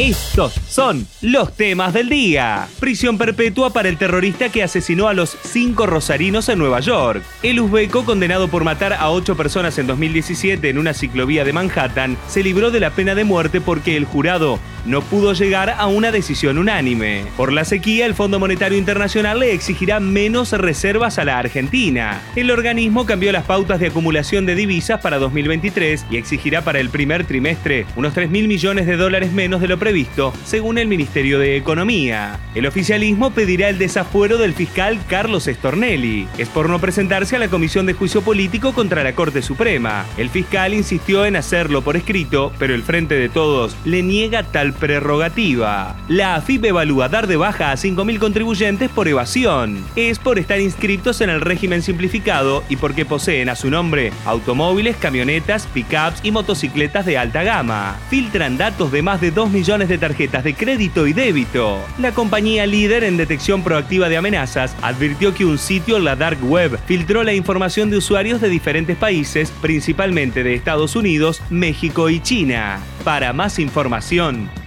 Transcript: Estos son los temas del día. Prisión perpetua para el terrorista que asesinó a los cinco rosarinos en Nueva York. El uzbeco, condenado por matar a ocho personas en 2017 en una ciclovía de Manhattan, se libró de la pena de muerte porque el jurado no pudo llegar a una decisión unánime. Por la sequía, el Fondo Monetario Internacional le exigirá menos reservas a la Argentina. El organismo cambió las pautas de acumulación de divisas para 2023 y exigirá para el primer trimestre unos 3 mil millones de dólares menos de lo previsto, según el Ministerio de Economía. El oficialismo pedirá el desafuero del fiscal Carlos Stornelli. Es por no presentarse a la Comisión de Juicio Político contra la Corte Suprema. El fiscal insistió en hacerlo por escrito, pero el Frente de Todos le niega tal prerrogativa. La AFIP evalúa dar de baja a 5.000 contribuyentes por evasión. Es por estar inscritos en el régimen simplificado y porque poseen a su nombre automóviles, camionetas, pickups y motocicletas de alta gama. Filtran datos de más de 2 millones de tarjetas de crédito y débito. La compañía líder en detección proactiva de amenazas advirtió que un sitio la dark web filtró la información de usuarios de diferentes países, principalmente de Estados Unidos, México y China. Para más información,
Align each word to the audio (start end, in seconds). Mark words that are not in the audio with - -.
Estos 0.00 0.54
son 0.66 1.06
los 1.20 1.54
temas 1.54 1.92
del 1.92 2.08
día. 2.08 2.66
Prisión 2.80 3.18
perpetua 3.18 3.68
para 3.68 3.90
el 3.90 3.98
terrorista 3.98 4.48
que 4.48 4.62
asesinó 4.62 5.08
a 5.08 5.12
los 5.12 5.36
cinco 5.42 5.84
rosarinos 5.84 6.48
en 6.48 6.58
Nueva 6.58 6.80
York. 6.80 7.22
El 7.42 7.60
uzbeco, 7.60 8.06
condenado 8.06 8.48
por 8.48 8.64
matar 8.64 8.94
a 8.94 9.10
ocho 9.10 9.36
personas 9.36 9.76
en 9.76 9.86
2017 9.86 10.70
en 10.70 10.78
una 10.78 10.94
ciclovía 10.94 11.44
de 11.44 11.52
Manhattan, 11.52 12.16
se 12.28 12.42
libró 12.42 12.70
de 12.70 12.80
la 12.80 12.92
pena 12.92 13.14
de 13.14 13.24
muerte 13.24 13.60
porque 13.60 13.98
el 13.98 14.06
jurado 14.06 14.58
no 14.84 15.02
pudo 15.02 15.32
llegar 15.32 15.70
a 15.70 15.86
una 15.86 16.12
decisión 16.12 16.58
unánime. 16.58 17.24
Por 17.36 17.52
la 17.52 17.64
sequía, 17.64 18.06
el 18.06 18.14
Fondo 18.14 18.38
Monetario 18.38 18.78
Internacional 18.78 19.40
le 19.40 19.52
exigirá 19.52 20.00
menos 20.00 20.52
reservas 20.52 21.18
a 21.18 21.24
la 21.24 21.38
Argentina. 21.38 22.20
El 22.36 22.50
organismo 22.50 23.06
cambió 23.06 23.32
las 23.32 23.44
pautas 23.44 23.80
de 23.80 23.88
acumulación 23.88 24.46
de 24.46 24.54
divisas 24.54 25.00
para 25.00 25.18
2023 25.18 26.06
y 26.10 26.16
exigirá 26.16 26.62
para 26.62 26.80
el 26.80 26.90
primer 26.90 27.24
trimestre 27.24 27.86
unos 27.96 28.14
3 28.14 28.30
mil 28.30 28.48
millones 28.48 28.86
de 28.86 28.96
dólares 28.96 29.32
menos 29.32 29.60
de 29.60 29.68
lo 29.68 29.78
previsto, 29.78 30.32
según 30.44 30.78
el 30.78 30.88
Ministerio 30.88 31.38
de 31.38 31.56
Economía. 31.56 32.38
El 32.54 32.66
oficialismo 32.66 33.30
pedirá 33.30 33.68
el 33.68 33.78
desafuero 33.78 34.38
del 34.38 34.54
fiscal 34.54 34.98
Carlos 35.08 35.44
Stornelli. 35.44 36.26
Es 36.38 36.48
por 36.48 36.68
no 36.68 36.78
presentarse 36.78 37.36
a 37.36 37.38
la 37.38 37.48
Comisión 37.48 37.86
de 37.86 37.94
Juicio 37.94 38.22
Político 38.22 38.72
contra 38.72 39.04
la 39.04 39.14
Corte 39.14 39.42
Suprema. 39.42 40.04
El 40.16 40.30
fiscal 40.30 40.74
insistió 40.74 41.26
en 41.26 41.36
hacerlo 41.36 41.82
por 41.82 41.96
escrito, 41.96 42.52
pero 42.58 42.74
el 42.74 42.82
Frente 42.82 43.14
de 43.14 43.28
Todos 43.28 43.76
le 43.84 44.02
niega 44.02 44.42
tal 44.42 44.69
prerrogativa. 44.72 45.96
La 46.08 46.34
AFIP 46.36 46.66
evalúa 46.66 47.08
dar 47.08 47.26
de 47.26 47.36
baja 47.36 47.70
a 47.70 47.76
5.000 47.76 48.18
contribuyentes 48.18 48.90
por 48.90 49.08
evasión. 49.08 49.84
Es 49.96 50.18
por 50.18 50.38
estar 50.38 50.60
inscritos 50.60 51.20
en 51.20 51.30
el 51.30 51.40
régimen 51.40 51.82
simplificado 51.82 52.64
y 52.68 52.76
porque 52.76 53.04
poseen 53.04 53.48
a 53.48 53.56
su 53.56 53.70
nombre 53.70 54.12
automóviles, 54.24 54.96
camionetas, 54.96 55.66
pickups 55.66 56.20
y 56.22 56.30
motocicletas 56.30 57.06
de 57.06 57.18
alta 57.18 57.42
gama. 57.42 57.96
Filtran 58.08 58.58
datos 58.58 58.90
de 58.92 59.02
más 59.02 59.20
de 59.20 59.30
2 59.30 59.50
millones 59.50 59.88
de 59.88 59.98
tarjetas 59.98 60.44
de 60.44 60.54
crédito 60.54 61.06
y 61.06 61.12
débito. 61.12 61.78
La 61.98 62.12
compañía 62.12 62.66
líder 62.66 63.04
en 63.04 63.16
detección 63.16 63.62
proactiva 63.62 64.08
de 64.08 64.16
amenazas 64.16 64.74
advirtió 64.82 65.34
que 65.34 65.44
un 65.44 65.58
sitio 65.58 65.98
la 65.98 66.16
dark 66.16 66.38
web 66.42 66.78
filtró 66.86 67.24
la 67.24 67.34
información 67.34 67.90
de 67.90 67.96
usuarios 67.96 68.40
de 68.40 68.48
diferentes 68.48 68.96
países, 68.96 69.52
principalmente 69.60 70.42
de 70.42 70.54
Estados 70.54 70.96
Unidos, 70.96 71.42
México 71.50 72.08
y 72.08 72.20
China. 72.20 72.80
Para 73.04 73.32
más 73.32 73.58
información, 73.58 74.50